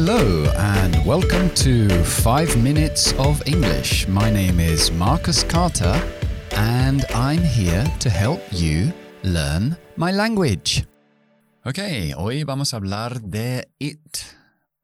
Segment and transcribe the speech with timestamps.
[0.00, 4.06] Hello, and welcome to 5 Minutes of English.
[4.06, 6.00] My name is Marcus Carter,
[6.52, 8.92] and I'm here to help you
[9.24, 10.86] learn my language.
[11.66, 14.37] Ok, hoy vamos a hablar de it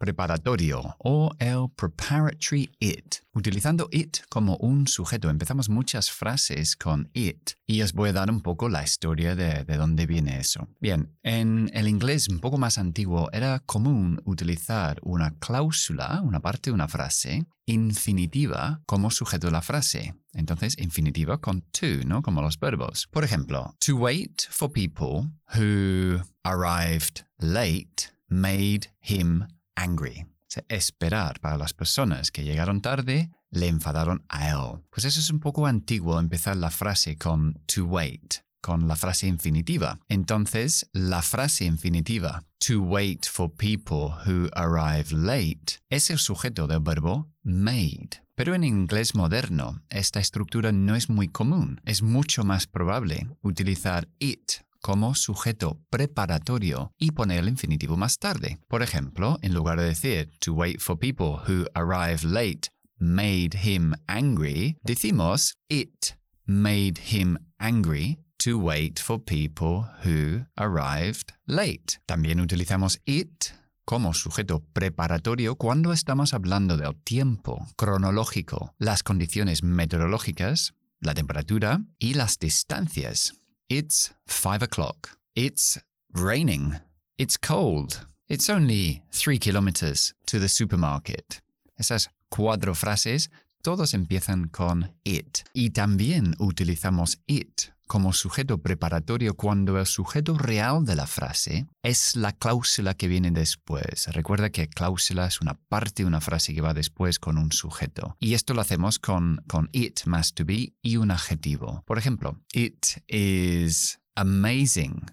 [0.05, 3.17] preparatorio o el preparatory it.
[3.33, 8.31] Utilizando it como un sujeto, empezamos muchas frases con it y os voy a dar
[8.31, 10.69] un poco la historia de, de dónde viene eso.
[10.79, 16.69] Bien, en el inglés un poco más antiguo era común utilizar una cláusula, una parte
[16.69, 20.15] de una frase, infinitiva como sujeto de la frase.
[20.35, 22.21] Entonces, infinitiva con to, ¿no?
[22.23, 23.09] Como los verbos.
[23.11, 30.27] Por ejemplo, to wait for people who arrived late made him angry.
[30.69, 34.83] esperar para las personas que llegaron tarde le enfadaron a él.
[34.91, 39.27] Pues eso es un poco antiguo empezar la frase con to wait, con la frase
[39.27, 40.01] infinitiva.
[40.09, 46.81] Entonces, la frase infinitiva to wait for people who arrive late es el sujeto del
[46.81, 48.23] verbo made.
[48.37, 51.81] Pero en inglés moderno, esta estructura no es muy común.
[51.85, 58.59] Es mucho más probable utilizar it como sujeto preparatorio y poner el infinitivo más tarde.
[58.69, 62.69] Por ejemplo, en lugar de decir to wait for people who arrive late
[62.99, 71.99] made him angry, decimos it made him angry to wait for people who arrived late.
[72.05, 73.55] También utilizamos it
[73.87, 82.13] como sujeto preparatorio cuando estamos hablando del tiempo cronológico, las condiciones meteorológicas, la temperatura y
[82.13, 83.33] las distancias.
[83.71, 85.17] It's five o'clock.
[85.35, 85.79] It's
[86.13, 86.81] raining.
[87.17, 88.07] It's cold.
[88.29, 91.41] It's only three kilometers to the supermarket.
[91.81, 93.29] Esas cuatro frases
[93.65, 95.39] todos empiezan con it.
[95.55, 102.15] Y también utilizamos it como sujeto preparatorio cuando el sujeto real de la frase es
[102.15, 104.09] la cláusula que viene después.
[104.09, 108.17] Recuerda que cláusula es una parte de una frase que va después con un sujeto.
[108.21, 111.83] Y esto lo hacemos con, con it más to be y un adjetivo.
[111.87, 115.07] Por ejemplo, it is amazing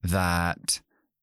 [0.00, 0.56] that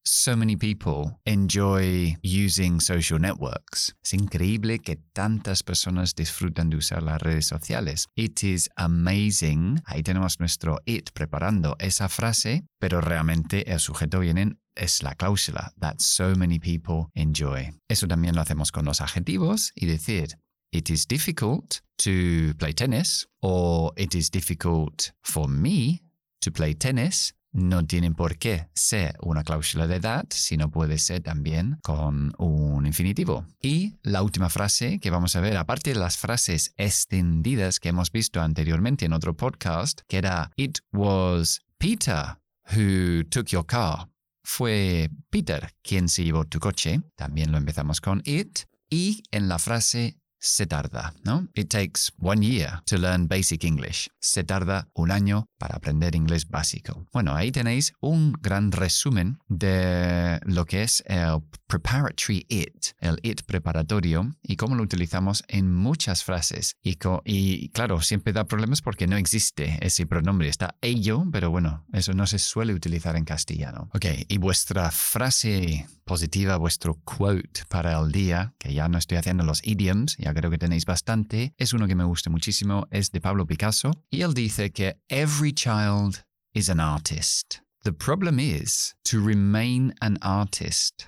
[0.06, 3.96] so many people enjoy using social networks.
[4.04, 8.08] Es increíble que tantas personas disfrutan de usar las redes sociales.
[8.16, 9.82] It is amazing.
[9.86, 15.72] Ahí tenemos nuestro it preparando esa frase, pero realmente el sujeto viene es la cláusula
[15.80, 17.72] that so many people enjoy.
[17.90, 20.38] Eso también lo hacemos con los adjetivos y decir
[20.72, 26.02] It is difficult to play tennis or it is difficult for me
[26.42, 31.22] to play tennis no tienen por qué ser una cláusula de edad, sino puede ser
[31.22, 33.46] también con un infinitivo.
[33.62, 38.12] Y la última frase que vamos a ver, aparte de las frases extendidas que hemos
[38.12, 42.38] visto anteriormente en otro podcast, que era It was Peter
[42.76, 44.10] who took your car.
[44.44, 47.02] Fue Peter quien se llevó tu coche.
[47.16, 48.60] También lo empezamos con it.
[48.90, 51.48] Y en la frase se tarda, ¿no?
[51.54, 54.10] It takes one year to learn basic English.
[54.20, 57.08] Se tarda un año para aprender inglés básico.
[57.12, 63.42] Bueno, ahí tenéis un gran resumen de lo que es el preparatory it, el it
[63.44, 66.76] preparatorio y cómo lo utilizamos en muchas frases.
[66.84, 70.50] Y, y claro, siempre da problemas porque no existe ese pronombre.
[70.50, 73.90] Está ello, pero bueno, eso no se suele utilizar en castellano.
[73.94, 79.44] Ok, y vuestra frase positiva, vuestro quote para el día, que ya no estoy haciendo
[79.44, 83.22] los idioms, ya creo que tenéis bastante, es uno que me gusta muchísimo, es de
[83.22, 86.23] Pablo Picasso, y él dice que every child
[86.53, 87.62] is an artist.
[87.84, 91.07] The problem is to remain an artist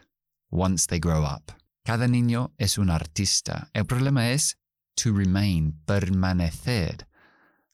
[0.51, 1.51] once they grow up.
[1.85, 3.69] Cada niño es un artista.
[3.73, 4.57] El problema es
[4.95, 7.05] to remain, permanecer.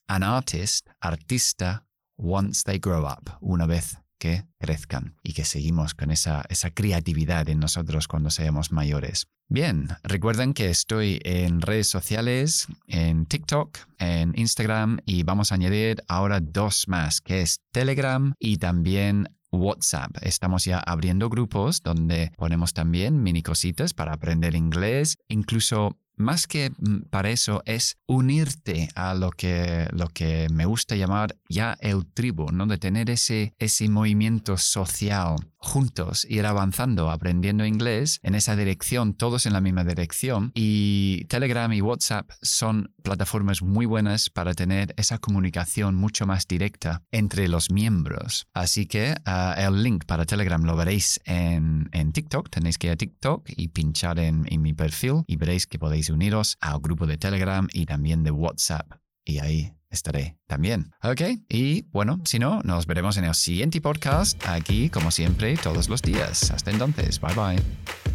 [0.07, 1.83] An artist, artista,
[2.17, 7.49] once they grow up, una vez que crezcan y que seguimos con esa, esa creatividad
[7.49, 9.27] en nosotros cuando seamos mayores.
[9.49, 16.05] Bien, recuerden que estoy en redes sociales, en TikTok, en Instagram y vamos a añadir
[16.07, 20.15] ahora dos más, que es Telegram y también WhatsApp.
[20.21, 26.71] Estamos ya abriendo grupos donde ponemos también mini cositas para aprender inglés, incluso más que
[26.77, 32.05] mm, para eso es unirte a lo que, lo que me gusta llamar ya el
[32.05, 32.65] tribu, ¿no?
[32.65, 39.45] De tener ese, ese movimiento social juntos, ir avanzando, aprendiendo inglés en esa dirección, todos
[39.45, 40.51] en la misma dirección.
[40.53, 47.01] Y Telegram y WhatsApp son plataformas muy buenas para tener esa comunicación mucho más directa
[47.11, 48.47] entre los miembros.
[48.53, 52.49] Así que ah, el link para Telegram lo veréis en, en, TikTok.
[52.49, 56.09] Tenéis que ir a TikTok y pinchar en, en mi perfil y veréis que podéis
[56.09, 58.91] uniros al grupo de Telegram y también de WhatsApp.
[59.25, 60.91] Y ahí estaré también.
[61.03, 65.87] Ok, y bueno, si no, nos veremos en el siguiente podcast, aquí como siempre, todos
[65.89, 66.51] los días.
[66.51, 68.12] Hasta entonces, bye bye.